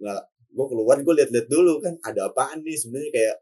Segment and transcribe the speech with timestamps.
[0.00, 0.22] nggak
[0.56, 3.36] gue keluar gue liat-liat dulu kan ada apaan nih sebenarnya kayak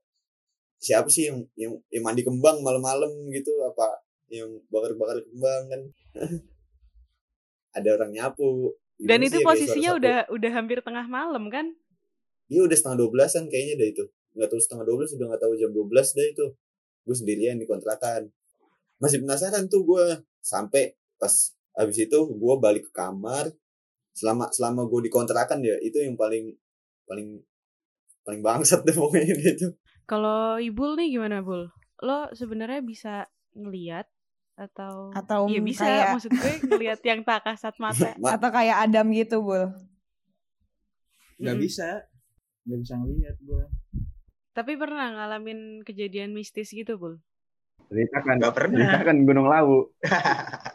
[0.82, 5.80] siapa sih yang yang, yang mandi kembang malam-malam gitu apa yang bakar-bakar kembang kan?
[7.76, 8.74] Ada orang nyapu.
[9.00, 11.74] Dan Gimana itu sih ya, posisinya udah udah hampir tengah malam kan?
[12.44, 14.04] iya udah setengah dua belasan kayaknya dah itu.
[14.36, 16.46] Nggak tahu setengah dua belas udah nggak tahu jam dua belas dah itu.
[17.08, 18.28] Gue sendirian di kontrakan.
[19.00, 20.04] Masih penasaran tuh gue
[20.44, 21.32] sampai pas
[21.74, 23.50] habis itu gue balik ke kamar
[24.14, 26.54] selama selama gue di kontrakan ya itu yang paling
[27.04, 27.42] paling
[28.22, 31.64] paling bangsat deh pokoknya gitu Kalau Ibul nih gimana, Bul?
[31.98, 34.04] Lo sebenarnya bisa ngeliat
[34.54, 38.12] atau Atau Iya bisa, kayak- maksud gue ngeliat yang tak kasat mata.
[38.16, 39.72] Ma- Atau kayak Adam gitu, Bul.
[41.34, 41.58] nggak Mm-mm.
[41.60, 42.04] bisa
[42.62, 43.64] nggak bisa ngeliat gue
[44.52, 47.18] Tapi pernah ngalamin kejadian mistis gitu, Bul?
[47.84, 49.78] ceritakan nggak pernah ceritakan Gunung Lawu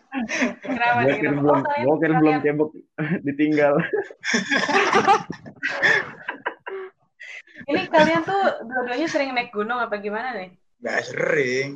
[0.66, 2.70] Kenapa gue kira Oh, belum kalian gue kira belum cebok
[3.22, 3.73] ditinggal
[7.70, 10.50] Ini kalian tuh dua-duanya sering naik gunung apa gimana nih?
[10.80, 11.69] nggak sering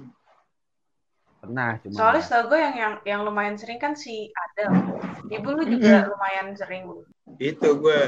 [1.38, 4.96] pernah cuma Soalnya setahu gue yang yang yang lumayan sering kan si Adam.
[5.28, 6.88] Ibu lu juga lumayan sering.
[7.36, 8.00] itu gue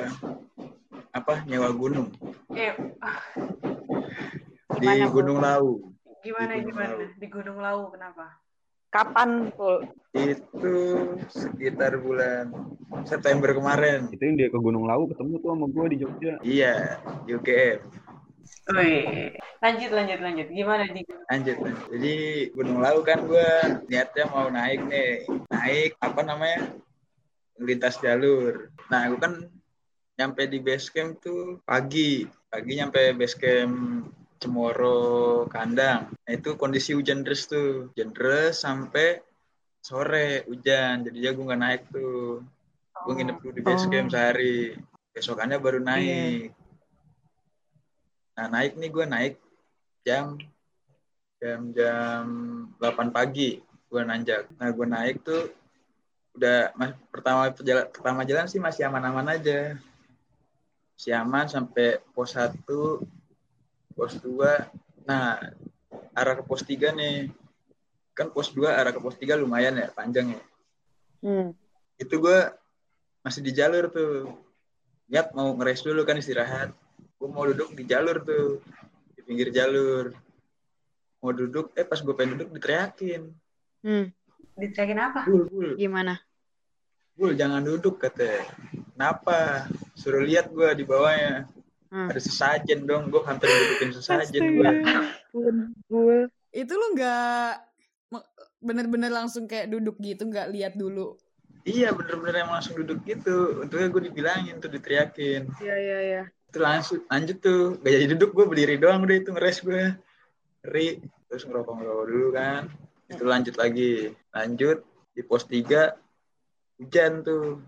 [1.11, 2.15] apa nyewa gunung
[2.55, 2.71] Eh,
[4.79, 4.87] di?
[5.11, 5.91] Gunung Lawu
[6.23, 6.91] gimana Di Gunung gimana?
[6.95, 7.03] Lawu.
[7.19, 8.25] Di Gunung Lawu kenapa?
[8.95, 9.83] Kapan, Pul?
[10.15, 10.75] itu
[11.27, 12.47] sekitar bulan
[13.03, 17.03] September kemarin itu yang dia ke Gunung Lawu ketemu tuh sama gue di Jogja iya
[17.27, 17.83] UGM
[18.65, 19.33] Wih.
[19.61, 20.47] Lanjut lanjut lanjut.
[20.49, 21.85] Gimana di lanjut lanjut.
[21.93, 22.15] jadi
[22.55, 23.49] Gunung Lawu kan gue
[23.91, 26.73] niatnya mau naik nih naik apa namanya
[27.59, 29.43] lintas jalur nah gue kan
[30.15, 34.07] nyampe di base camp tuh pagi pagi nyampe base camp
[34.39, 36.11] Cemoro Kandang.
[36.11, 37.91] Nah itu kondisi hujan deras tuh.
[37.93, 39.23] Hujan deras sampai
[39.79, 42.43] sore hujan jadi gue nggak naik tuh.
[43.05, 44.75] Gue nginep dulu di base camp sehari.
[45.15, 46.51] Besokannya baru naik.
[48.35, 49.33] Nah naik nih gue naik
[50.03, 50.35] jam
[51.39, 52.23] jam jam
[52.77, 54.51] 8 pagi gue nanjak.
[54.59, 55.47] Nah gue naik tuh
[56.35, 59.79] udah mas, pertama jalan pertama jalan sih masih aman-aman aja.
[60.95, 62.59] Masih aman sampai pos 1
[63.95, 65.39] pos 2 nah
[66.11, 67.31] arah ke pos 3 nih.
[68.15, 70.43] Kan pos 2 arah ke pos 3 lumayan ya panjang ya.
[71.25, 71.57] Hmm.
[71.95, 72.39] itu gue
[73.23, 74.35] masih di jalur tuh.
[75.09, 76.75] Niat mau ngeres dulu kan istirahat.
[77.15, 78.59] Gue mau duduk di jalur tuh
[79.15, 80.11] di pinggir jalur.
[81.23, 83.31] Mau duduk eh pas gue pengen duduk diteriakin.
[83.81, 84.11] Hmm.
[84.59, 85.21] diteriakin apa?
[85.25, 85.69] bul bul.
[85.79, 86.19] Gimana?
[87.15, 88.43] bul jangan duduk katanya
[88.91, 89.71] kenapa?
[89.95, 91.47] Suruh lihat gue di bawahnya
[91.93, 92.09] Hmm.
[92.09, 94.71] ada sesajen dong gue hampir dudukin sesajen gue.
[96.49, 97.51] Itu lu nggak
[98.65, 101.19] bener-bener langsung kayak duduk gitu, nggak lihat dulu.
[101.65, 103.61] iya bener-bener emang langsung duduk gitu.
[103.61, 105.49] Untungnya gue dibilangin tuh diteriakin.
[105.61, 106.23] Iya, iya, iya.
[106.29, 107.81] itu langsung lanjut tuh.
[107.81, 109.97] Gak jadi duduk gue berdiri doang udah itu ngeres gue
[110.61, 111.01] ngeri.
[111.25, 112.61] Terus ngerokok ngerokok dulu kan.
[113.09, 114.13] Itu lanjut lagi.
[114.29, 114.85] Lanjut
[115.17, 115.89] di pos 3
[116.77, 117.65] hujan tuh.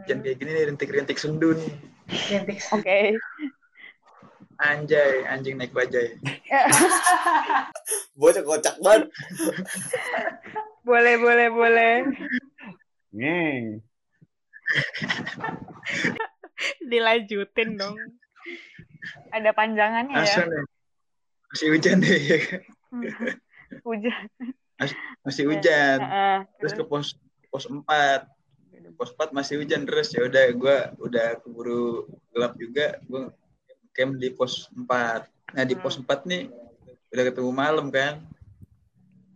[0.00, 2.58] Hujan kayak gini nih rintik-rintik sendu nih Identik.
[2.72, 3.20] Oke.
[4.54, 6.14] anjay anjing naik bajai
[8.18, 9.10] bocah kocak banget
[10.88, 11.94] boleh, boleh, boleh.
[13.10, 13.82] ngeng
[16.90, 17.98] Dilanjutin dong.
[19.34, 20.22] Ada panjangannya ya.
[20.22, 20.62] langsung nih
[21.50, 22.38] masih hujan deh ya?
[23.82, 24.24] Hujan.
[25.26, 26.38] masih hujan Heeh.
[26.62, 27.18] terus ke pos
[27.50, 27.82] pos 4
[28.92, 33.00] pos 4 masih hujan terus ya udah gue udah keburu gelap juga.
[33.08, 33.32] Gue
[33.96, 36.50] camp di pos 4 nah di pos 4 nih
[37.14, 38.20] udah ketemu malam kan.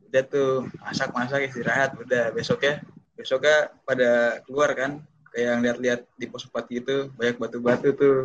[0.09, 1.97] Udah tuh masak masak istirahat.
[1.97, 2.85] Udah besoknya
[3.17, 5.01] besoknya pada keluar kan.
[5.33, 8.21] Kayak yang lihat-lihat di pos 4 gitu banyak batu-batu tuh.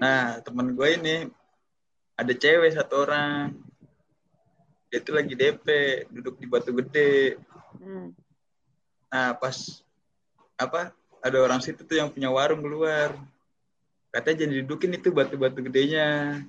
[0.00, 1.16] Nah teman gue ini
[2.16, 3.52] ada cewek satu orang.
[4.88, 5.66] Dia tuh lagi DP
[6.08, 7.36] duduk di batu gede.
[7.76, 8.16] Hmm.
[9.12, 9.56] Nah, pas
[10.56, 13.12] apa ada orang situ tuh yang punya warung keluar.
[14.12, 16.40] Katanya jangan didudukin itu batu-batu gedenya.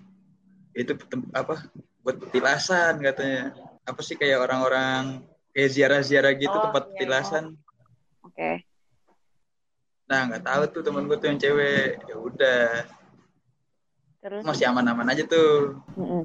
[0.71, 0.95] Itu
[1.35, 1.67] apa?
[2.05, 3.51] Buat petilasan katanya.
[3.83, 7.45] Apa sih kayak orang-orang kayak ziarah-ziarah gitu Oh, tempat iya, petilasan.
[8.23, 8.63] Oke.
[10.07, 11.99] Nah, nggak tahu tuh temen gue tuh yang cewek.
[12.07, 12.63] Ya udah,
[14.23, 14.43] Terus?
[14.47, 15.83] masih aman-aman aja tuh.
[15.99, 16.23] Mm-mm.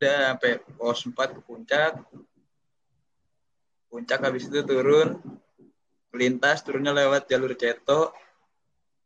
[0.00, 1.92] Udah sampai pos 4 ke puncak.
[3.92, 5.20] Puncak habis itu turun
[6.10, 8.14] melintas turunnya lewat jalur Ceto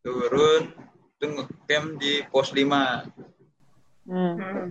[0.05, 0.73] turun
[1.17, 3.25] itu ngecamp di pos 5
[4.05, 4.69] Hmm.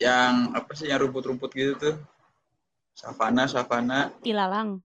[0.00, 1.96] Yang apa sih yang rumput-rumput gitu tuh
[2.96, 4.80] savana savana Ilalang.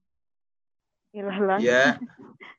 [1.16, 1.60] Ilalang.
[1.64, 1.96] ya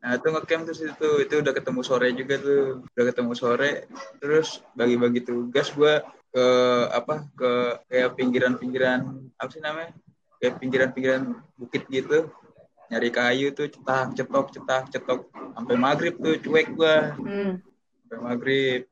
[0.00, 1.10] Nah, itu ngecamp tuh situ.
[1.20, 2.88] Itu udah ketemu sore juga tuh.
[2.96, 3.84] Udah ketemu sore.
[4.16, 6.00] Terus bagi-bagi tugas gua
[6.32, 6.46] ke
[6.88, 7.28] apa?
[7.36, 7.50] Ke
[7.92, 9.92] kayak pinggiran-pinggiran apa sih namanya?
[10.40, 12.32] Kayak pinggiran-pinggiran bukit gitu.
[12.90, 17.14] Nyari kayu tuh cetak, cetok, cetak, cetok sampai maghrib tuh cuek gua.
[17.14, 17.62] Hmm.
[18.02, 18.82] Sampai maghrib.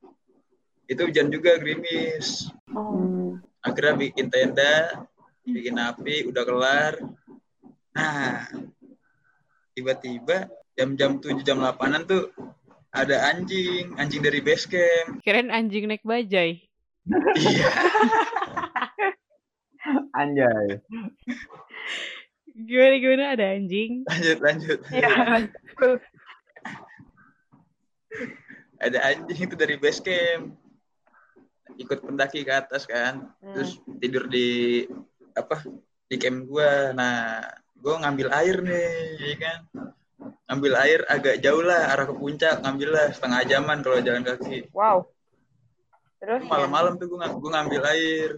[0.87, 2.47] Itu hujan juga gerimis.
[2.71, 3.43] Hmm.
[3.59, 5.03] Akhirnya bikin tenda,
[5.43, 6.95] bikin api, udah kelar.
[7.99, 8.47] Nah,
[9.75, 10.47] tiba-tiba
[10.79, 12.31] jam-jam 7 jam 8-an tuh
[12.95, 15.19] ada anjing, anjing dari base camp.
[15.27, 16.63] Kirain anjing naik bajai.
[17.35, 17.71] Iya.
[20.21, 20.79] Anjay.
[22.59, 24.03] Gimana gimana ada anjing?
[24.03, 24.79] lanjut lanjut.
[24.91, 25.47] Iya.
[28.83, 30.59] Ada anjing itu dari base camp.
[31.79, 33.31] Ikut pendaki ke atas kan.
[33.39, 34.83] Terus tidur di
[35.39, 35.63] apa?
[36.11, 36.91] Di camp gua.
[36.91, 37.47] Nah,
[37.79, 39.61] gua ngambil air nih, ya kan.
[40.51, 44.67] Ngambil air agak jauh lah arah ke puncak, ngambil lah setengah jaman kalau jalan kaki.
[44.75, 45.07] Wow.
[46.19, 48.31] Terus malam-malam tuh gue gue ngambil air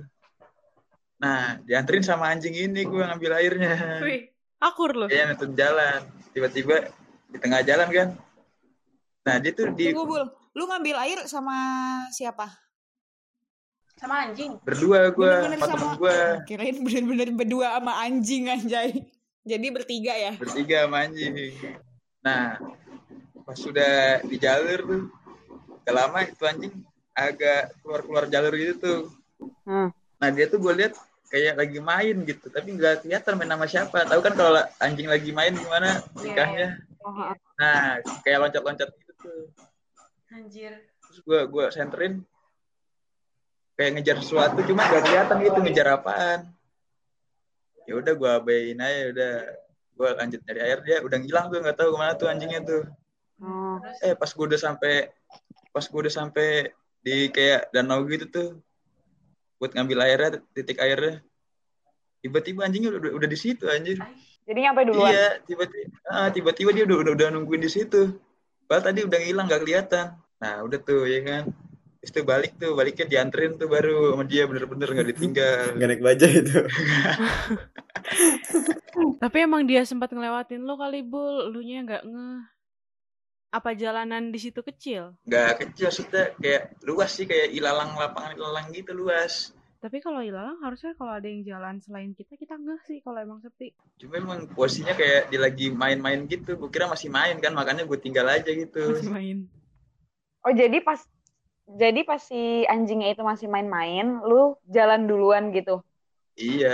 [1.20, 5.05] nah dianterin sama anjing ini gue ngambil airnya Wih, akur loh.
[5.06, 6.00] Kayaknya nutun jalan
[6.32, 6.76] tiba-tiba
[7.28, 8.08] di tengah jalan kan
[9.20, 10.25] nah dia tuh di Tunggu, Bul.
[10.50, 11.55] Lu ngambil air sama
[12.08, 12.49] siapa?
[13.94, 14.56] Sama anjing.
[14.61, 16.19] berdua gue sama temen sama- gue
[16.49, 19.05] Kirain bener-bener berdua sama anjing anjay.
[19.40, 20.32] Jadi bertiga ya?
[20.34, 21.32] bertiga sama anjing
[22.20, 22.61] nah
[23.43, 25.02] pas sudah di jalur tuh
[25.81, 26.72] gak lama itu anjing
[27.11, 29.00] agak keluar-keluar jalur gitu tuh
[29.64, 29.88] Hmm.
[30.17, 30.93] nah dia tuh gue lihat
[31.31, 32.50] kayak lagi main gitu.
[32.50, 33.99] Tapi nggak kelihatan main sama siapa.
[34.05, 36.03] Tahu kan kalau la- anjing lagi main gimana
[37.00, 37.97] Oh, nah
[38.27, 39.43] kayak loncat-loncat gitu tuh.
[40.31, 40.85] Anjir.
[41.00, 42.23] terus gue gue senterin
[43.75, 46.41] kayak ngejar sesuatu cuma gak kelihatan gitu ngejar apaan.
[47.88, 49.35] Ya udah gue abain aja udah.
[49.97, 52.82] Gue lanjut nyari air dia udah ngilang tuh nggak tahu ke mana tuh anjingnya tuh.
[53.43, 53.81] Oh.
[54.05, 55.09] Eh pas gue udah sampai
[55.75, 58.49] pas gue udah sampai di kayak danau gitu tuh
[59.61, 61.21] buat ngambil airnya titik airnya.
[62.25, 64.01] Tiba-tiba anjingnya udah, udah di situ anjir.
[64.49, 65.12] Jadi nyampe duluan.
[65.12, 68.17] iya tiba-tiba ah, tiba-tiba dia udah, udah udah nungguin di situ.
[68.65, 70.07] Padahal tadi udah ngilang nggak kelihatan.
[70.41, 71.45] Nah udah tuh ya kan?
[72.01, 75.77] Terus tuh balik tuh baliknya dianterin tuh baru sama dia bener-bener nggak ditinggal.
[75.77, 76.61] Nggak naik bajai itu.
[79.23, 82.29] Tapi emang dia sempat ngelewatin lo kali bul, lu nya nggak nge.
[83.58, 85.02] Apa jalanan di situ kecil?
[85.29, 89.32] nggak kecil maksudnya kayak luas sih kayak ilalang lapangan ilalang gitu luas
[89.85, 93.41] Tapi kalau ilalang harusnya kalau ada yang jalan selain kita kita ngeh sih kalau emang
[93.44, 93.69] sepi.
[94.00, 97.99] cuma emang posisinya kayak dia lagi main-main gitu gue kira masih main kan makanya gue
[98.05, 99.37] tinggal aja gitu Masih main.
[100.44, 101.00] Oh, jadi pas
[101.82, 102.41] jadi pas si
[102.73, 105.75] anjingnya itu masih main-main, lu jalan duluan gitu.
[106.50, 106.69] Iya,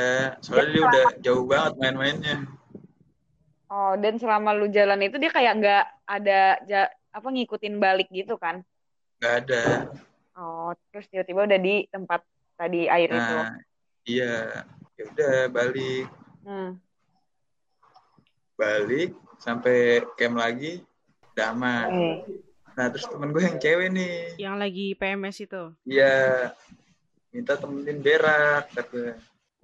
[0.45, 2.35] soalnya dia udah jauh banget main-mainnya.
[3.67, 8.37] Oh, dan selama lu jalan itu dia kayak nggak ada ja- apa ngikutin balik gitu
[8.37, 8.63] kan?
[9.19, 9.89] Gak ada.
[10.37, 12.21] Oh, terus tiba-tiba udah di tempat
[12.55, 13.17] tadi air itu.
[13.17, 13.57] Nah,
[14.05, 14.63] iya.
[14.95, 16.07] Ya udah balik,
[16.41, 16.77] Hmm.
[18.55, 19.77] balik sampai
[20.15, 20.81] camp lagi,
[21.35, 21.87] udah aman.
[21.91, 22.11] Oke.
[22.73, 25.63] Nah, terus temen gue yang cewek nih, Yang lagi PMS itu.
[25.83, 26.53] iya
[27.29, 29.17] minta temenin berak, kata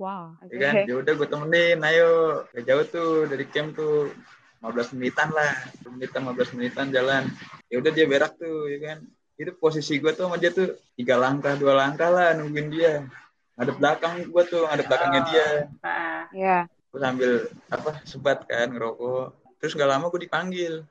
[0.02, 0.34] Wow.
[0.42, 0.50] Oke.
[0.50, 2.10] ya kan, ya udah gue temenin, ayo,
[2.50, 4.10] gak jauh tuh dari camp tuh,
[4.58, 7.22] 15 menitan lah, 10 menitan, 15 menitan jalan.
[7.70, 8.98] Ya udah dia berak tuh, ya kan.
[9.38, 13.06] Itu posisi gue tuh sama dia tuh tiga langkah, dua langkah lah nungguin dia.
[13.54, 15.46] Ngadep belakang gue tuh, ngadep belakangnya dia.
[15.78, 16.58] Nah, Ya.
[16.92, 17.32] gue sambil
[17.72, 20.84] apa sebat kan ngerokok terus gak lama gue dipanggil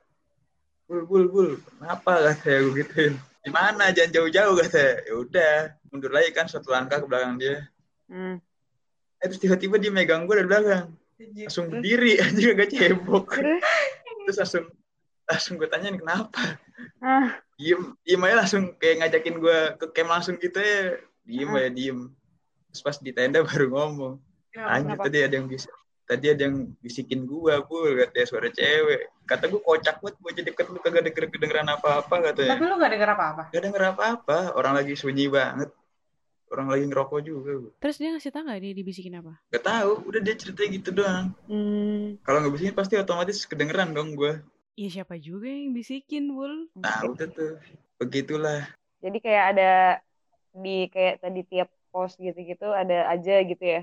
[0.89, 3.13] bul bul bul kenapa kata gue gituin
[3.45, 5.53] di mana jangan jauh-jauh kata ya udah
[5.93, 7.69] mundur lagi kan satu langkah ke belakang dia
[8.09, 8.41] Hmm.
[9.21, 10.85] Eh, terus tiba-tiba dia megang gue dari belakang.
[11.21, 13.37] Langsung berdiri anjing agak cebok.
[13.37, 13.61] Terus?
[14.37, 14.65] langsung
[15.25, 16.57] langsung gue tanyain kenapa?
[16.97, 20.97] Ah, diem diem aja langsung kayak ngajakin gue ke camp langsung gitu ya.
[21.21, 21.61] Diem Ah.
[21.61, 21.99] aja diem.
[22.69, 24.13] Terus pas di tenda baru ngomong.
[24.51, 25.69] Ya, Anjir tadi ada yang bisa
[26.03, 29.07] tadi ada yang bisikin gua bul katanya suara cewek.
[29.23, 32.59] Kata gua kocak banget gua jadi deket lu kagak denger kedengeran apa-apa katanya.
[32.59, 33.43] Tapi lu gak denger apa-apa?
[33.47, 35.71] gak denger apa-apa orang lagi sunyi banget
[36.51, 37.71] orang lagi ngerokok juga.
[37.79, 39.41] Terus dia ngasih tau nggak dia dibisikin apa?
[39.51, 42.23] gak tahu udah dia cerita gitu doang hmm.
[42.23, 44.39] kalau nggak bisikin pasti otomatis kedengeran dong gua
[44.79, 46.71] Iya siapa juga yang bisikin bul?
[46.79, 47.59] nah udah tuh
[47.99, 48.65] begitulah
[49.03, 49.71] Jadi kayak ada
[50.55, 53.81] di kayak tadi tiap pos gitu-gitu ada aja gitu ya.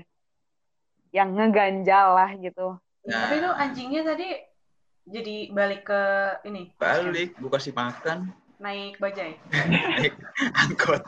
[1.13, 2.79] Yang ngeganjal lah gitu.
[3.05, 4.27] nah Tapi lu anjingnya tadi
[5.09, 6.01] jadi balik ke
[6.49, 9.37] ini balik gua kasih makan naik bajai.
[10.01, 10.15] naik
[10.55, 11.03] angkot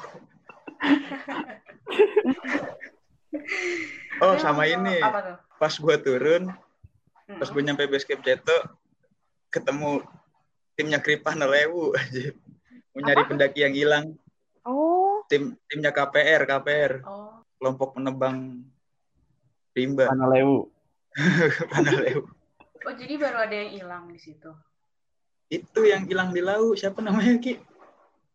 [4.22, 5.38] oh sama ini Apa tuh?
[5.58, 6.50] pas gua turun
[7.24, 7.40] Hmm.
[7.40, 8.52] pas gue nyampe base camp Ceto
[9.48, 10.04] ketemu
[10.76, 12.36] timnya Kripana Lewu aja.
[12.92, 14.20] Mau nyari pendaki yang hilang.
[14.68, 18.68] Oh, Tim timnya KPR, KPR, Oh, kelompok penebang
[19.72, 20.68] rimba Mana lewu.
[21.16, 22.28] Kripana Lewu.
[22.84, 24.52] oh jadi baru ada yang hilang di situ.
[25.48, 27.64] Itu yang hilang di laut, siapa namanya Ki?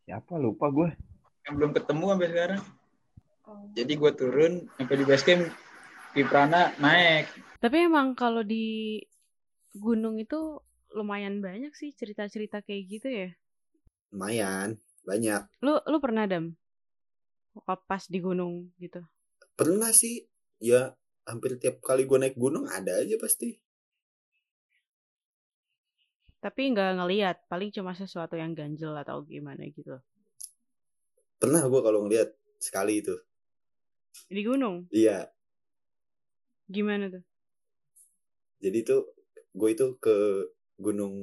[0.08, 0.88] Siapa lupa gue.
[1.46, 2.62] Yang belum ketemu sampai sekarang.
[3.46, 3.62] Oh.
[3.78, 5.42] Jadi gue turun sampai di base camp
[6.16, 7.30] Kiprana naik.
[7.62, 8.98] Tapi emang kalau di
[9.76, 10.58] gunung itu
[10.96, 13.30] lumayan banyak sih cerita-cerita kayak gitu ya.
[14.14, 16.56] lumayan banyak Lu lu pernah dam?
[17.66, 19.04] Pas di gunung gitu.
[19.56, 20.24] pernah sih
[20.60, 20.92] ya
[21.24, 23.56] hampir tiap kali gue naik gunung ada aja pasti
[26.36, 29.98] Tapi nggak ngeliat, paling cuma sesuatu yang ganjel atau gimana gitu.
[31.36, 33.16] Pernah gue kalau ngeliat sekali itu.
[34.26, 35.28] Di gunung, iya.
[36.66, 37.22] Gimana tuh?
[38.60, 39.02] jadi tuh
[39.52, 40.16] gue itu ke
[40.80, 41.14] gunung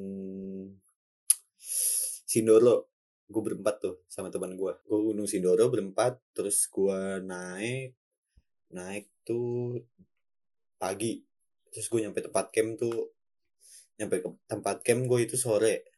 [2.29, 2.89] Sindoro.
[3.27, 7.98] Gue berempat tuh sama teman gue gue gunung Sindoro berempat terus gue naik
[8.74, 9.82] naik tuh
[10.77, 11.22] pagi.
[11.74, 13.12] Terus gue nyampe tempat camp tuh
[13.98, 15.89] nyampe ke tempat camp gue itu sore.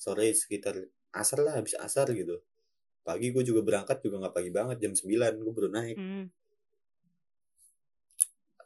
[0.00, 0.78] Sore sekitar
[1.14, 2.38] asar lah habis asar gitu
[3.00, 5.98] pagi gue juga berangkat juga nggak pagi banget jam 9 gue baru naik.
[5.98, 6.26] Hmm.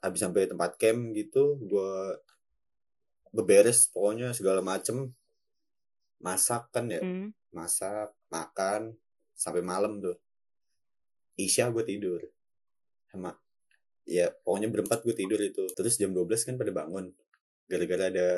[0.04, 1.92] habis sampai tempat camp gitu gue
[3.32, 5.10] beberes pokoknya segala macem.
[6.20, 7.00] Masak kan ya?
[7.02, 7.34] Hmm.
[7.54, 8.96] masak makan
[9.34, 10.16] sampai malam tuh.
[11.34, 12.20] Isya gue tidur.
[13.10, 13.34] Sama
[14.04, 15.66] ya pokoknya berempat gue tidur itu.
[15.72, 17.10] Terus jam 12 kan pada bangun.
[17.64, 18.28] Gara-gara ada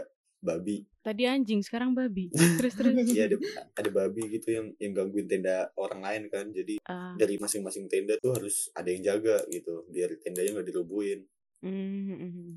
[0.46, 2.26] babi Tadi anjing, sekarang babi.
[2.58, 2.98] Terus terus.
[3.14, 3.38] ya ada
[3.78, 8.18] ada babi gitu yang yang gangguin tenda orang lain kan jadi Ah, dari masing-masing tenda
[8.18, 11.22] tuh harus ada yang jaga gitu biar tendanya nggak dirubuhin
[11.62, 11.70] hmm,
[12.10, 12.50] hmm, hmm.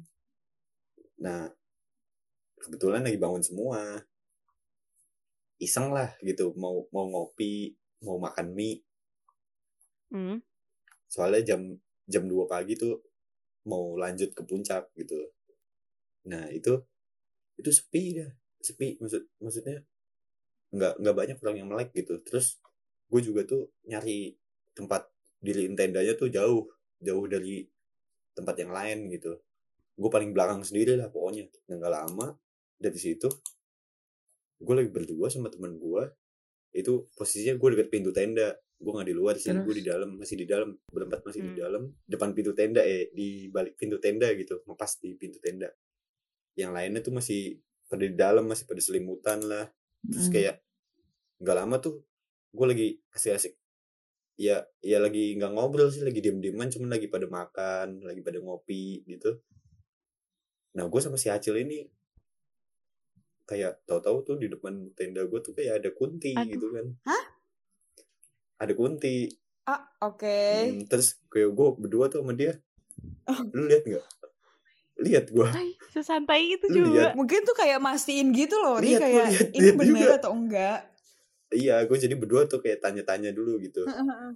[1.20, 1.52] Nah,
[2.64, 4.00] kebetulan lagi bangun semua.
[5.60, 8.80] Iseng lah gitu, mau mau ngopi, mau makan mie.
[10.10, 10.40] Hmm.
[11.12, 11.76] Soalnya jam
[12.08, 13.04] jam 2 pagi tuh
[13.68, 15.20] mau lanjut ke puncak gitu.
[16.32, 16.80] Nah, itu
[17.60, 18.32] itu sepi dah.
[18.60, 19.84] Sepi maksud maksudnya
[20.72, 22.18] nggak nggak banyak orang yang melek gitu.
[22.24, 22.58] Terus
[23.12, 24.32] gue juga tuh nyari
[24.72, 25.12] tempat
[25.44, 26.68] diriin tendanya tuh jauh,
[27.04, 27.68] jauh dari
[28.36, 29.36] tempat yang lain gitu.
[30.00, 31.52] Gue paling belakang sendiri lah pokoknya.
[31.68, 32.32] Dan gak lama
[32.80, 33.28] dari situ
[34.60, 36.04] gue lagi berdua sama teman gue
[36.76, 38.56] itu posisinya gue deket pintu tenda.
[38.80, 40.72] Gue nggak di luar sih gue di dalam masih di dalam.
[40.88, 41.60] Berempat masih di Hmm.
[41.60, 44.64] dalam depan pintu tenda eh di balik pintu tenda gitu.
[44.80, 45.68] Pas di pintu tenda
[46.60, 47.56] yang lainnya tuh masih
[47.88, 49.66] pada di dalam masih pada selimutan lah
[50.04, 50.34] terus Mm.
[50.36, 50.56] kayak
[51.40, 52.04] nggak lama tuh
[52.52, 53.56] gue lagi asik-asik
[54.36, 59.04] ya ya lagi nggak ngobrol sih lagi diem-dieman cuman lagi pada makan lagi pada ngopi
[59.08, 59.40] gitu
[60.76, 61.84] nah gue sama si Acil ini
[63.44, 66.48] kayak tahu-tahu tuh di depan tenda gue tuh kayak ada kunti Aduh.
[66.54, 67.24] gitu kan Hah?
[68.60, 69.28] ada kunti
[69.70, 70.26] Ah, oke.
[70.26, 72.58] Hmm, terus kayak gue berdua tuh sama dia
[73.54, 74.06] lu lihat nggak
[75.00, 75.48] lihat gue
[75.90, 76.92] sesantai itu Lu juga.
[76.92, 77.12] lihat.
[77.14, 80.16] Mungkin tuh kayak mastiin gitu loh, Lihat, kayak gua lihat, ini lihat bener juga.
[80.16, 80.80] atau enggak.
[81.50, 83.82] iya gue jadi berdua tuh kayak tanya-tanya dulu gitu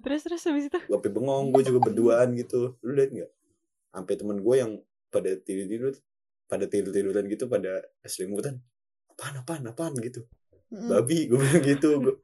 [0.01, 0.79] Terus terus habis itu.
[0.79, 3.31] gue bengong gue juga berduaan gitu lu lihat nggak
[3.91, 4.71] sampai temen gue yang
[5.07, 5.93] pada tidur tidur
[6.43, 7.69] pada tidur tiduran gitu pada
[8.01, 8.57] selimutan
[9.09, 10.25] apaan apaan apaan gitu
[10.73, 10.89] Mm.
[10.89, 12.15] babi gue bilang gitu gue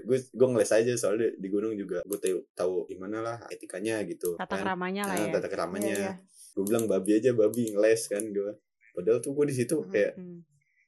[0.00, 4.40] gue gue ngeles aja soalnya di gunung juga gue tahu tahu gimana lah etikanya gitu
[4.40, 5.32] Tata keramanya lah Nah, ya.
[5.36, 6.12] tata keramanya Iya, iya.
[6.50, 8.52] Gue bilang babi aja babi ngeles kan gue
[8.92, 9.90] padahal tuh gue di situ Mm-mm.
[9.90, 10.40] kayak Hmm.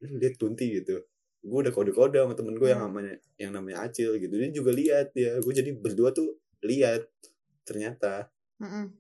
[0.03, 0.99] lu lihat kunti gitu
[1.43, 2.91] gue udah kode-kode sama temen gue yang Hmm.
[2.91, 7.07] namanya yang namanya Acil gitu dia juga lihat ya gue jadi berdua tuh lihat
[7.63, 8.91] ternyata Mm-mm.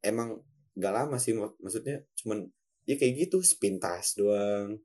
[0.00, 0.40] emang
[0.74, 2.48] gak lama sih mak- maksudnya cuman
[2.84, 4.80] ya kayak gitu sepintas doang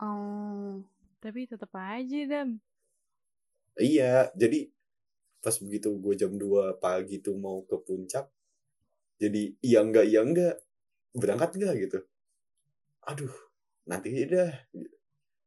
[0.00, 0.80] Oh.
[1.20, 2.56] Tapi tetap aja dam.
[3.76, 4.72] iya jadi
[5.40, 8.28] pas begitu gue jam 2 pagi tuh mau ke puncak
[9.20, 10.54] jadi iya enggak iya enggak
[11.12, 11.98] berangkat enggak gitu.
[13.04, 13.34] Aduh
[13.84, 14.52] nanti aja dah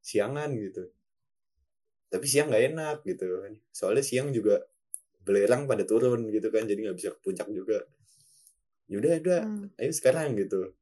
[0.03, 0.94] siangan gitu.
[2.13, 3.53] Tapi siang nggak enak gitu kan.
[3.74, 4.62] Soalnya siang juga
[5.24, 7.82] belerang pada turun gitu kan jadi nggak bisa ke puncak juga.
[8.92, 9.68] Yaudah udah Hmm.
[9.82, 10.77] ayo sekarang gitu.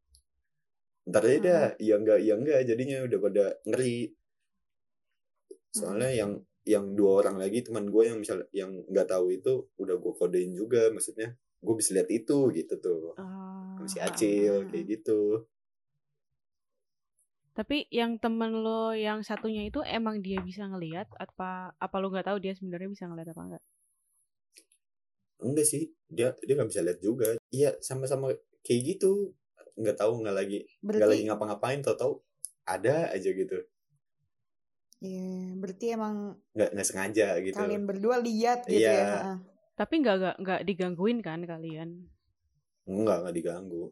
[1.08, 4.12] Ntar aja dah iya enggak iya enggak jadinya udah pada ngeri.
[5.72, 6.32] Soalnya yang
[6.68, 10.54] yang dua orang lagi teman gue yang misal yang nggak tahu itu udah gue kodein
[10.54, 13.14] juga maksudnya gue bisa lihat itu gitu tuh.
[13.16, 15.46] Oh, sama si ah, Acil ah, kayak gitu.
[17.52, 22.28] Tapi yang temen lo yang satunya itu emang dia bisa ngelihat apa apa lo nggak
[22.32, 23.64] tahu dia sebenarnya bisa ngelihat apa enggak?
[25.42, 27.28] enggak sih dia dia nggak bisa lihat juga.
[27.52, 28.32] Iya sama-sama
[28.66, 29.36] kayak gitu.
[29.78, 32.14] Nggak tahu nggak lagi nggak lagi Berarti ngapa-ngapain tau tahu
[32.66, 33.58] ada aja gitu.
[35.02, 37.58] Iya, berarti emang nggak nggak sengaja gitu.
[37.58, 39.02] kalian berdua lihat gitu Iya.
[39.02, 39.34] ya.
[39.80, 41.90] Tapi nggak nggak nggak digangguin kan kalian?
[42.90, 43.84] enggak nggak diganggu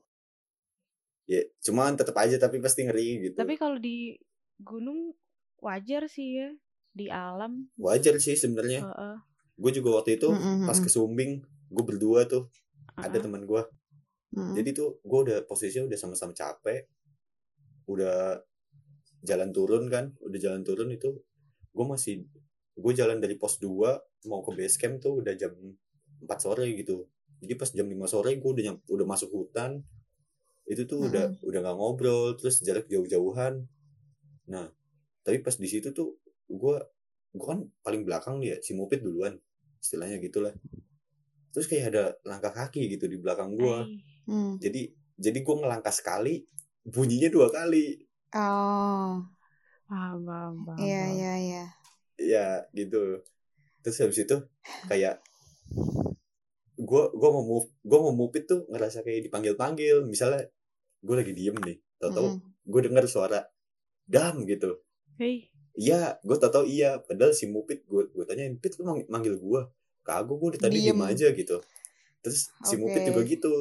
[1.29, 4.17] ya cuman tetap aja tapi pasti ngeri gitu Tapi kalau di
[4.59, 5.13] gunung
[5.61, 6.49] wajar sih ya
[6.89, 7.69] di alam.
[7.77, 9.15] wajar sih sebenarnya Heeh.
[9.61, 10.85] gue juga waktu itu Mm-mm, pas mm-mm.
[10.85, 11.31] ke Sumbing
[11.69, 12.49] gue berdua tuh
[12.97, 13.21] ada Heeh.
[13.21, 13.61] teman gue
[14.33, 14.53] Mm-mm.
[14.57, 16.89] jadi tuh gue udah posisinya udah sama-sama capek
[17.85, 18.41] udah
[19.21, 21.21] jalan turun kan udah jalan turun itu
[21.75, 22.25] gue masih
[22.79, 23.91] gue jalan dari pos 2
[24.31, 25.53] mau ke base camp tuh udah jam
[26.23, 27.07] 4 sore gitu
[27.43, 29.83] jadi pas jam 5 sore gue udah udah masuk hutan
[30.69, 33.65] itu tuh udah udah nggak ngobrol terus jarak jauh-jauhan
[34.49, 34.67] nah
[35.25, 36.17] tapi pas di situ tuh
[36.49, 36.75] gue
[37.35, 39.37] gue kan paling belakang nih ya si Mupit duluan
[39.81, 40.53] istilahnya gitulah
[41.53, 43.77] terus kayak ada langkah kaki gitu di belakang gue.
[44.29, 44.57] Hmm.
[44.61, 44.81] jadi
[45.17, 46.45] jadi gue ngelangkah sekali
[46.85, 47.97] bunyinya dua kali
[48.33, 49.25] Oh,
[49.89, 51.17] Paham, paham, iya paham.
[51.17, 51.63] iya iya.
[52.19, 53.23] Ya gitu.
[53.79, 54.35] Terus habis itu
[54.91, 55.23] kayak
[56.79, 60.47] gue gua mau move gue mau move itu ngerasa kayak dipanggil panggil misalnya
[61.03, 62.39] gue lagi diem nih tau tau Mm-mm.
[62.67, 63.39] gue denger suara
[64.07, 64.79] dam gitu.
[65.19, 66.99] Hei, iya gue tau tau iya.
[67.03, 69.61] Padahal si mupit gue gue tanyain pit lu mang- manggil gue
[70.03, 70.95] kagak gue tadi Diem.
[70.95, 71.01] diem.
[71.03, 71.59] aja gitu.
[72.23, 73.09] Terus si mupit Oke.
[73.11, 73.53] juga gitu.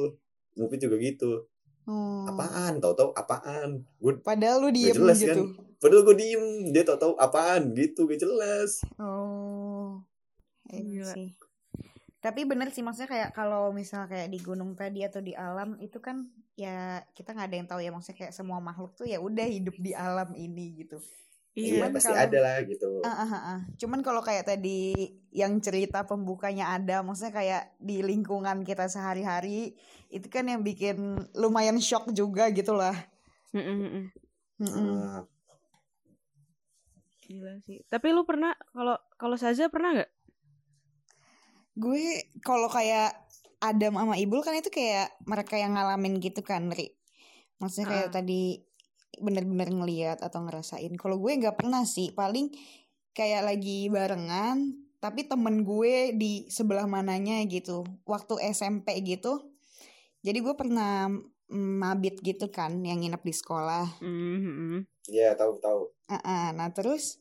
[0.59, 1.47] Mupit juga gitu
[1.89, 2.21] Oh.
[2.23, 5.57] apaan tau tau apaan gue Padahal lu diem jelas gitu.
[5.57, 5.65] kan.
[5.77, 10.05] padahal gue diem dia tau tau apaan gitu gak jelas Oh.
[10.69, 11.13] Iya Gila.
[11.17, 11.29] sih.
[12.19, 15.97] Tapi bener sih maksudnya kayak kalau misalnya kayak di gunung tadi atau di alam itu
[15.97, 19.47] kan ya kita nggak ada yang tahu ya maksudnya kayak semua makhluk tuh ya udah
[19.47, 20.99] hidup di alam ini gitu.
[21.53, 23.59] Iya Cuman pasti kalau- ada lah gitu Ah, ah, ah, ah.
[23.75, 24.93] Cuman kalau kayak tadi
[25.29, 29.73] yang cerita pembukanya ada, maksudnya kayak di lingkungan kita sehari-hari
[30.07, 30.97] itu kan yang bikin
[31.33, 32.93] lumayan shock juga gitu lah.
[33.51, 34.05] Mm-mm, mm-mm.
[34.59, 34.87] Mm-mm.
[34.99, 35.21] Ah,
[37.21, 37.85] Gila sih.
[37.85, 40.11] Tapi lu pernah kalau kalau Saza pernah nggak?
[41.75, 42.01] Gue
[42.41, 43.15] kalau kayak
[43.59, 46.95] Adam sama Ibul kan itu kayak mereka yang ngalamin gitu kan, Ri.
[47.59, 48.13] Maksudnya kayak Ah.
[48.17, 48.63] tadi
[49.17, 50.93] bener-bener ngeliat atau ngerasain.
[50.93, 52.53] Kalau gue nggak pernah sih, paling
[53.17, 57.87] kayak lagi barengan, tapi temen gue di sebelah mananya gitu.
[58.05, 59.49] Waktu SMP gitu.
[60.21, 61.09] Jadi gue pernah
[61.49, 64.05] mabit gitu kan, yang nginep di sekolah.
[64.05, 64.85] Mm-mm.
[65.09, 67.17] iya tahu tahu Ah, nah terus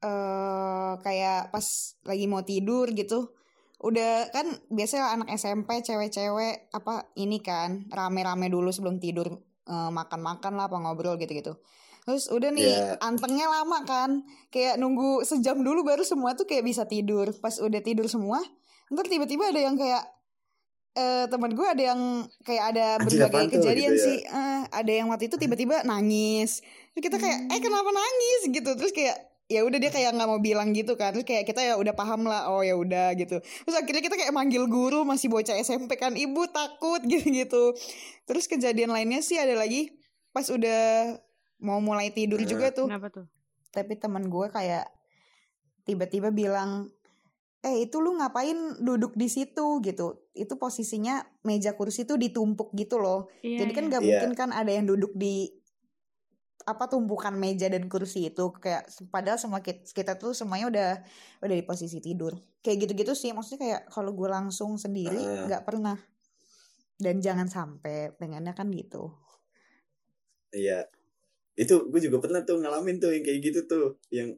[0.00, 1.66] eh kayak pas
[2.04, 3.32] lagi mau tidur gitu,
[3.80, 10.52] udah kan biasanya anak SMP cewek-cewek apa ini kan rame-rame dulu sebelum tidur eh, makan-makan
[10.54, 11.58] lah apa ngobrol gitu-gitu.
[12.06, 13.02] Terus udah nih Iya.
[13.02, 17.34] antengnya lama kan, kayak nunggu sejam dulu baru semua tuh kayak bisa tidur.
[17.42, 18.38] Pas udah tidur semua,
[18.88, 20.06] ntar tiba-tiba ada yang kayak
[20.96, 22.00] eh teman gue ada yang
[22.40, 24.06] kayak ada Anjir, berbagai kejadian gitu ya?
[24.06, 24.18] sih.
[24.24, 26.64] Eh, ada yang waktu itu tiba-tiba nangis.
[26.94, 28.70] Terus kita kayak eh kenapa nangis gitu.
[28.72, 31.10] Terus kayak ya udah dia kayak nggak mau bilang gitu kan.
[31.10, 32.50] Terus kayak kita ya udah paham lah.
[32.50, 33.38] Oh ya udah gitu.
[33.38, 36.12] Terus akhirnya kita kayak manggil guru masih bocah SMP kan.
[36.12, 37.74] Ibu takut gitu-gitu.
[38.24, 39.94] Terus kejadian lainnya sih ada lagi
[40.30, 41.16] pas udah
[41.56, 43.24] mau mulai tidur juga tuh Kenapa tuh?
[43.70, 44.84] tapi teman gue kayak
[45.84, 46.92] tiba-tiba bilang
[47.62, 53.00] eh itu lu ngapain duduk di situ gitu itu posisinya meja kursi tuh ditumpuk gitu
[53.00, 53.90] loh Iya, jadi kan iya.
[53.90, 54.08] gak Iya.
[54.12, 55.55] mungkin kan ada yang duduk di
[56.66, 60.90] apa tumpukan meja dan kursi itu kayak padahal semua kita, kita tuh semuanya udah
[61.46, 62.34] udah di posisi tidur.
[62.58, 65.94] Kayak gitu-gitu sih maksudnya kayak kalau gue langsung sendiri nggak pernah.
[66.98, 69.14] Dan jangan sampai pengennya kan gitu.
[70.50, 70.90] Iya.
[71.54, 74.34] Itu gue juga pernah tuh ngalamin tuh yang kayak gitu tuh yang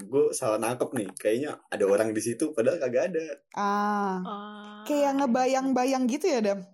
[0.00, 3.26] gue salah nangkep nih kayaknya ada orang di situ padahal kagak ada.
[3.54, 4.18] Ah.
[4.26, 6.66] Ah, kayak ngebayang-bayang gitu ya dam?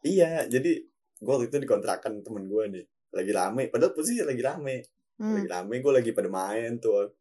[0.00, 0.80] Iya jadi
[1.20, 3.62] gue waktu itu dikontrakan temen gue nih lagi rame.
[3.68, 4.76] Padahal posisi lagi rame.
[5.20, 5.36] Hmm.
[5.36, 7.12] lagi rame gue lagi pada main tuh.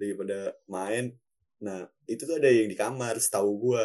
[0.00, 0.38] Lagi pada
[0.70, 1.04] main.
[1.62, 3.84] Nah itu tuh ada yang di kamar setahu gue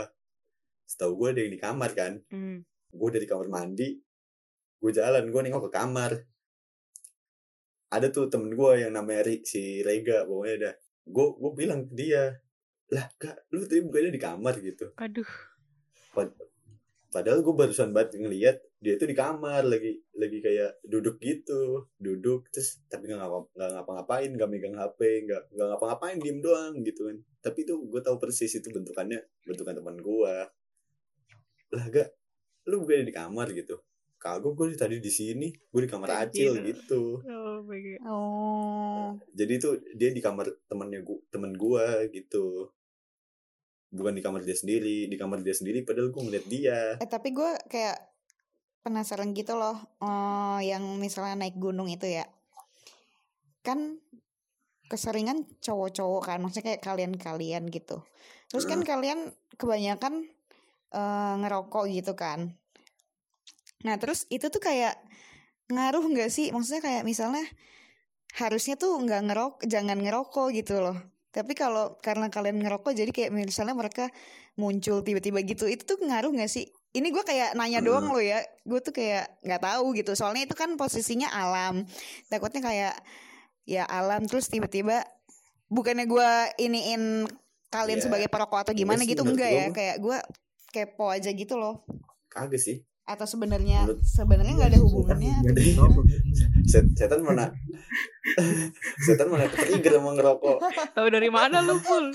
[0.90, 2.14] setahu gue ada yang di kamar kan.
[2.34, 2.66] Mm.
[2.90, 4.02] gue dari kamar mandi
[4.80, 6.12] gue jalan gue nengok ke kamar.
[7.90, 10.74] Ada tuh temen gue yang namanya Ri- si Rega pokoknya dah
[11.10, 12.38] gue gue bilang ke dia
[12.90, 14.94] lah kak lu tadi bukannya di kamar gitu?
[14.98, 15.30] Aduh.
[17.10, 22.48] padahal gue barusan banget ngeliat dia tuh di kamar lagi lagi kayak duduk gitu duduk
[22.48, 27.12] terus tapi nggak ngapa nggak ngapa-ngapain nggak megang hp nggak nggak ngapa-ngapain diem doang gitu
[27.12, 27.18] kan.
[27.40, 30.36] Tapi tuh gue tahu persis itu bentukannya bentukan teman gue
[31.70, 32.10] lah gak
[32.70, 33.78] lu bukannya di kamar gitu?
[34.20, 37.24] Kagak gue tadi di sini gue di kamar acil gitu.
[37.24, 38.00] Oh my god.
[38.08, 39.08] oh.
[39.32, 42.68] Jadi tuh dia di kamar temannya gua temen gue gitu.
[43.90, 46.80] Bukan di kamar dia sendiri di kamar dia sendiri padahal gue ngeliat dia.
[47.00, 48.09] Eh tapi gue kayak
[48.86, 52.26] penasaran gitu loh, eh, yang misalnya naik gunung itu ya,
[53.64, 54.00] kan
[54.90, 58.02] keseringan cowok-cowok kan maksudnya kayak kalian-kalian gitu.
[58.50, 59.30] Terus kan kalian
[59.62, 60.26] kebanyakan
[60.90, 62.58] eh, ngerokok gitu kan.
[63.86, 64.98] Nah terus itu tuh kayak
[65.70, 66.50] ngaruh nggak sih?
[66.50, 67.46] Maksudnya kayak misalnya
[68.38, 70.98] harusnya tuh nggak ngerok jangan ngerokok gitu loh.
[71.30, 74.10] Tapi kalau karena kalian ngerokok jadi kayak misalnya mereka
[74.58, 78.42] muncul tiba-tiba gitu itu tuh ngaruh nggak sih ini gue kayak nanya doang loh ya
[78.66, 81.86] gue tuh kayak nggak tahu gitu soalnya itu kan posisinya alam
[82.28, 82.96] takutnya kayak
[83.64, 85.06] ya alam terus tiba-tiba
[85.70, 87.30] bukannya gue iniin
[87.70, 88.06] kalian Iya.
[88.10, 90.18] sebagai perokok atau gimana sih, gitu enggak ya kayak gue
[90.74, 91.86] kepo aja gitu loh
[92.28, 92.82] Kagak sih.
[93.06, 95.34] atau sebenarnya sebenarnya nggak ada hubungannya
[96.70, 97.50] setan mana?
[99.06, 100.58] setan mana ketrigger sama ngerokok.
[100.94, 102.14] Tahu dari mana lu, Pul?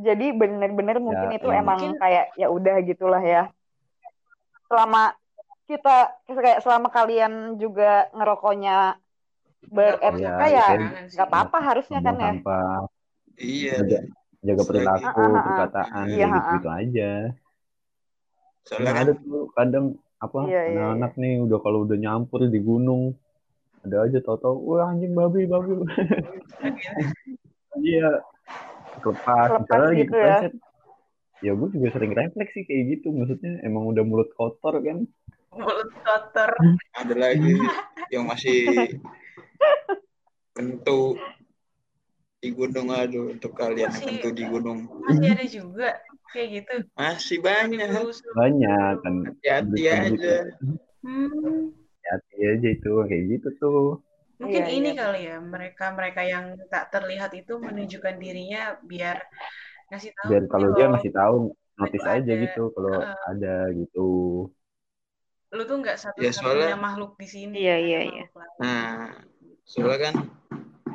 [0.00, 1.60] Jadi bener-bener mungkin itu iya.
[1.60, 3.42] emang Mungkin- kayak ya udah gitulah ya.
[4.66, 5.12] Selama
[5.68, 8.96] kita kayak selama kalian juga ngerokoknya
[9.68, 10.80] beretika Iya, ya kan.
[11.12, 12.32] nggak apa-apa harusnya kan ya.
[13.36, 13.74] Iya.
[13.84, 13.98] jaga,
[14.42, 15.44] jaga perilaku, Ah, ah, ah.
[15.44, 17.10] perkataan, Iya, ah, gitu, aja.
[18.62, 19.86] Soalnya kan ada tuh kadang
[20.22, 23.18] apa Iya, iya, anak-anak nih udah kalau udah nyampur di gunung
[23.82, 25.82] ada aja tau-tau wah anjing babi babi
[27.82, 28.06] iya
[29.04, 30.38] lepas Lepas gitu ya.
[30.38, 30.54] kepleset
[31.38, 35.02] ya gue juga sering refleks sih kayak gitu maksudnya emang udah mulut kotor kan
[35.52, 36.50] Mulut kotor.
[36.94, 37.58] ada lagi
[38.08, 38.94] yang masih
[40.52, 41.18] kentu
[42.38, 45.88] di gunung aduh untuk kalian yang Masih- kentu di gunung Masih ada juga
[46.30, 46.74] kayak gitu.
[46.94, 47.88] masih banyak
[48.32, 50.16] banyak kan hati-hati Berita-berita.
[50.16, 50.36] aja
[51.02, 51.74] Hmm.
[52.02, 53.98] hati aja itu kayak gitu tuh
[54.42, 54.98] Mungkin Iya, ini iya.
[54.98, 59.22] kali ya, mereka-mereka yang tak terlihat itu menunjukkan dirinya biar
[59.88, 61.34] ngasih tahu biar kalau dia ngasih tahu
[61.78, 62.42] notice itu aja ada.
[62.42, 63.16] gitu kalau Heeh.
[63.30, 64.06] ada gitu
[65.52, 66.32] lu tuh nggak Ya, satu-satunya
[66.72, 67.54] soalnya- makhluk di sini.
[67.60, 68.24] Iya, iya, iya.
[68.56, 69.12] nah
[69.62, 70.14] soalnya kan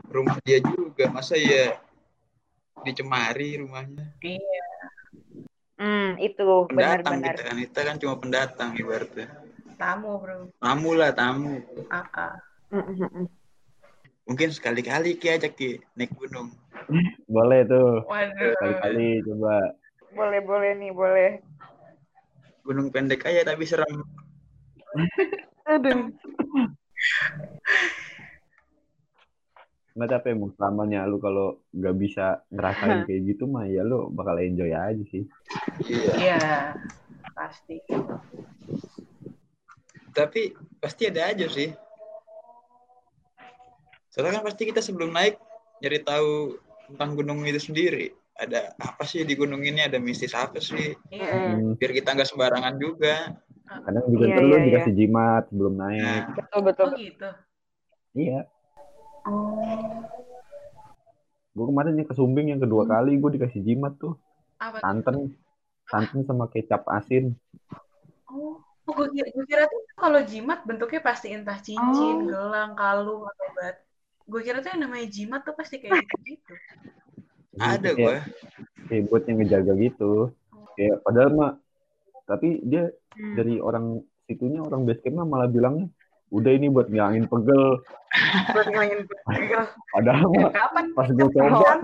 [0.10, 1.78] rumah dia juga masa ya
[2.82, 4.66] dicemari rumahnya Iya.
[5.78, 6.42] Hmm, itu
[6.74, 7.38] pendatang benar-benar.
[7.38, 9.28] kita kan kita kan cuma pendatang ibaratnya
[9.78, 10.50] Tamu bro.
[10.58, 11.62] tamu lah tamu
[11.94, 12.34] Ah, ah.
[14.28, 16.52] Mungkin sekali-kali ki aja ki naik gunung
[17.28, 18.56] boleh tuh Waduh.
[18.60, 19.76] kali-kali coba
[20.08, 21.32] Boleh, boleh nih, boleh.
[22.64, 24.04] gunung pendek aja tapi serem
[25.64, 26.12] Aduh.
[29.94, 34.38] nggak tapi emang selamanya lu kalau nggak bisa ngerasain kayak gitu mah ya lu bakal
[34.38, 35.26] enjoy aja sih
[35.88, 36.40] iya Iya.
[37.34, 37.78] Pasti.
[40.12, 41.70] tapi pasti ada aja sih
[44.18, 45.38] soalnya kan pasti kita sebelum naik
[45.78, 46.58] nyari tahu
[46.90, 51.30] tentang gunung itu sendiri ada apa sih di gunung ini ada mistis apa sih Iya.
[51.30, 53.30] Mm, hmm, biar kita nggak sembarangan juga
[53.86, 56.86] kadang juga Iya, ntar lu iya, dikasih jimat sebelum naik nah betul, betul.
[56.90, 57.30] Oh gitu.
[58.18, 58.42] iya
[59.28, 60.02] Oh.
[61.54, 64.18] gue kemarin yang ke Sumbing yang kedua kali gue dikasih jimat tuh
[64.58, 65.30] Apa santan
[65.86, 67.38] santan sama kecap asin
[68.28, 68.66] Oh.
[68.88, 72.28] Oh, gue kira, gue kira tuh kalau jimat bentuknya pasti entah cincin, Oh.
[72.28, 73.76] gelang, kalung, atau bat.
[74.28, 76.54] Gue kira tuh yang namanya jimat tuh pasti kayak gitu.
[77.58, 78.16] ada Kayak- gua.
[78.86, 80.12] kayak buat yang ngejaga gitu.
[80.76, 81.52] Kayak padahal mah
[82.24, 83.34] tapi dia Hmm.
[83.34, 85.90] dari orang situnya orang basecampnya malah bilangnya
[86.30, 87.82] udah ini buat ngilangin pegel.
[88.54, 89.64] Buat ngilangin pegel.
[89.90, 91.82] padahal mah Kapan pas gue coba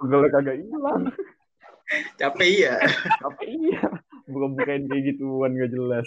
[0.00, 1.02] pegelnya kagak hilang.
[2.16, 2.74] Capek iya.
[3.20, 3.86] Tapi iya.
[4.24, 6.06] Bukan bukain kayak gituan gak jelas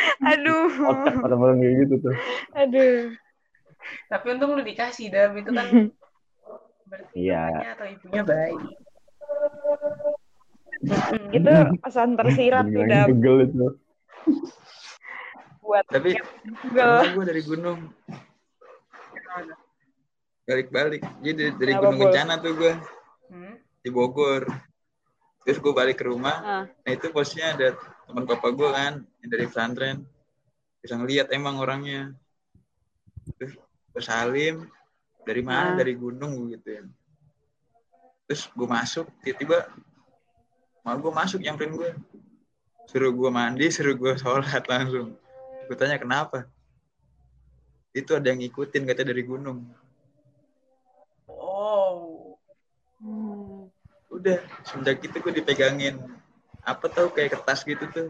[0.30, 0.68] Aduh.
[0.86, 2.14] otak orang-orang kayak gitu tuh
[2.54, 3.12] Aduh.
[4.06, 5.32] Tapi untung lu dikasih, Dam.
[5.34, 5.66] Itu kan
[6.84, 7.42] berarti Iya.
[7.48, 8.60] bapaknya atau ibunya baik.
[10.80, 11.24] Mm-mm.
[11.30, 13.06] Itu pesan tersirat tuh, Dam.
[13.08, 13.66] pegel itu
[15.60, 16.18] Buat tapi
[17.14, 17.78] gua dari gunung
[20.42, 22.00] balik-balik jadi dari gunung?
[22.00, 22.74] Kencana tuh gua
[23.30, 23.54] Hmm.
[23.78, 24.42] di Bogor
[25.40, 26.64] terus gue balik ke rumah Ah.
[26.66, 27.78] nah itu posnya ada
[28.10, 30.02] teman papa gue kan yang dari pesantren.
[30.82, 32.12] Bisa ngeliat emang orangnya.
[33.38, 33.54] Terus
[33.94, 34.66] gue salim
[35.22, 35.74] dari mana?
[35.74, 35.76] Ah.
[35.78, 36.84] dari gunung gitu ya
[38.30, 39.66] terus gue masuk tiba-tiba
[40.86, 41.90] mau gue masuk nyamperin gue
[42.86, 45.18] suruh gue mandi suruh gue sholat langsung.
[45.66, 46.46] Gue tanya kenapa?
[47.90, 49.66] Itu ada yang ngikutin katanya dari gunung.
[51.26, 52.38] Oh.
[53.02, 53.66] Hmm.
[54.14, 55.98] udah semenjak itu gue dipegangin
[56.62, 58.08] apa tau kayak kertas gitu tuh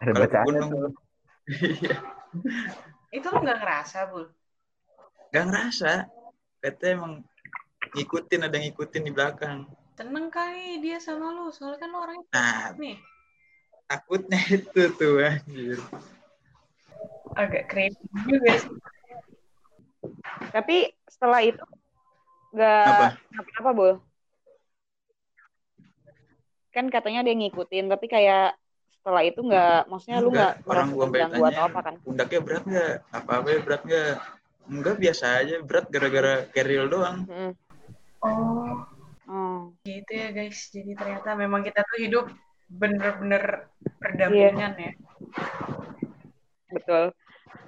[0.00, 0.92] ada bacaannya gunung
[1.48, 1.96] iya
[3.14, 4.26] Itu lu nggak ngerasa, Bul?
[5.30, 6.10] Gak ngerasa.
[6.58, 7.12] Katanya emang
[7.94, 9.70] ngikutin, ada yang ngikutin di belakang.
[9.94, 12.98] Tenang kali dia sama lu, soalnya kan lu orangnya Nah, nih.
[13.86, 15.78] takutnya itu tuh anjir.
[17.38, 18.74] Agak creepy juga sih.
[20.50, 21.62] Tapi setelah itu
[22.50, 23.06] nggak Apa?
[23.14, 23.92] apa-apa, Bul.
[26.74, 28.58] Kan katanya dia ngikutin, tapi kayak
[28.98, 31.94] setelah itu nggak, maksudnya lu nggak Enggak, orang gua tanya, atau apa kan?
[32.02, 32.94] Pundaknya berat nggak?
[33.14, 34.12] Apa-apa berat nggak?
[34.64, 37.16] Enggak biasa aja, berat gara-gara keril doang.
[37.30, 37.52] Mm.
[38.24, 38.80] Oh,
[39.24, 39.72] Oh.
[39.88, 40.68] gitu ya guys.
[40.68, 42.26] Jadi ternyata memang kita tuh hidup
[42.68, 43.68] bener-bener
[44.00, 44.92] berdampingan ya.
[46.72, 47.04] Betul.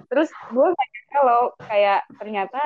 [0.07, 2.59] Terus gue nggak nyangka loh kayak ternyata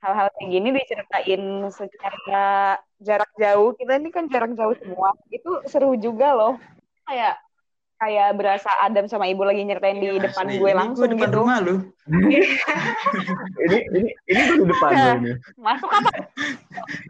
[0.00, 3.76] hal-hal kayak gini diceritain secara jarak jauh.
[3.76, 5.12] Kita ini kan jarak jauh semua.
[5.28, 6.54] Itu seru juga loh.
[7.04, 7.36] Kayak
[8.00, 11.28] kayak berasa Adam sama Ibu lagi nyeritain di Iya, depan Asli, gue langsung gua depan
[11.28, 11.36] gitu.
[11.36, 11.74] rumah lu.
[13.68, 14.92] ini ini ini tuh di depan.
[15.68, 16.10] Masuk apa?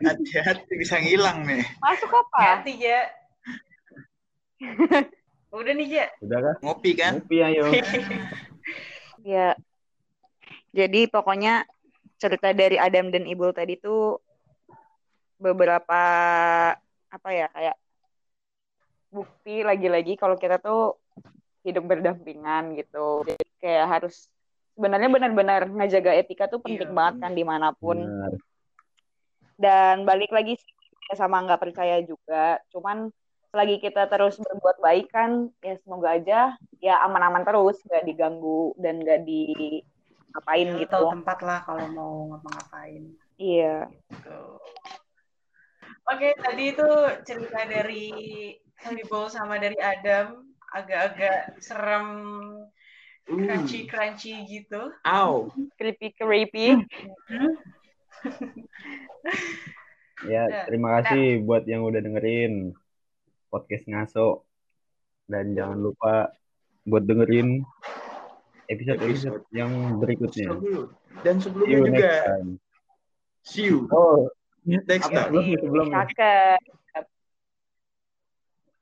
[0.03, 1.63] Hati-hati bisa ngilang nih.
[1.79, 2.39] Masuk apa?
[2.59, 3.07] Hati ya.
[5.55, 6.07] Udah nih Ja.
[6.27, 6.55] Udah kan?
[6.63, 7.13] Ngopi kan?
[7.23, 7.65] Ngopi ayo.
[9.23, 9.55] Ya.
[10.71, 11.67] Jadi pokoknya
[12.21, 14.21] cerita dari Adam dan Ibu tadi tuh
[15.41, 16.01] beberapa
[17.11, 17.77] apa ya kayak
[19.11, 21.01] bukti lagi-lagi kalau kita tuh
[21.65, 23.25] hidup berdampingan gitu.
[23.25, 24.29] Jadi kayak harus
[24.77, 26.97] sebenarnya benar-benar ngejaga etika tuh penting Iya.
[26.97, 27.99] banget kan di mana pun.
[27.99, 28.33] Benar.
[29.61, 30.73] Dan balik lagi sih,
[31.17, 32.61] sama nggak percaya juga.
[32.73, 33.13] Cuman
[33.51, 39.03] lagi kita terus berbuat baik kan, ya semoga aja ya aman-aman terus, nggak diganggu dan
[39.03, 39.83] nggak di
[40.37, 40.93] apain Lu gitu.
[40.93, 43.03] tahu tempat lah kalau mau ngapa-ngapain.
[43.41, 43.89] Iya.
[44.23, 44.61] Tuh.
[46.11, 46.89] Oke, tadi itu
[47.23, 48.09] cerita dari
[48.81, 52.09] Hannibal sama dari Adam agak-agak serem,
[53.31, 54.91] Uh, crunchy-crunchy gitu.
[55.07, 55.55] Au.
[55.79, 56.83] Creepy creepy.
[60.27, 62.75] Ya, Ya, terima kasih buat yang udah dengerin
[63.47, 64.43] podcast ngaso.
[65.31, 66.35] Dan jangan lupa
[66.83, 67.63] buat dengerin
[68.71, 70.55] episode-episode yang berikutnya.
[71.21, 71.99] Dan See sebelumnya you juga.
[71.99, 72.49] next time.
[73.43, 74.31] See you Oh,
[74.65, 75.29] next time.
[75.29, 75.97] belum nih sebelumnya?
[76.07, 76.61] Cakep.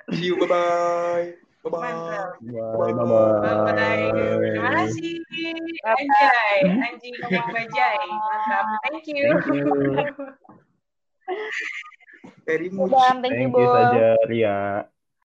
[0.09, 0.35] See you.
[0.41, 1.37] Bye-bye.
[1.69, 1.85] Bye-bye.
[1.85, 2.29] Mantap.
[2.41, 3.77] Bye, Bye-bye.
[3.77, 4.05] bye.
[4.41, 5.15] Terima kasih.
[5.85, 6.57] Anjay.
[6.65, 7.99] Anjing ngomong bajai.
[8.09, 8.65] Mantap.
[8.89, 9.27] Thank you.
[9.37, 9.65] Thank you.
[12.49, 12.89] Very much.
[12.89, 14.89] Udah, thank you, saja, Ria.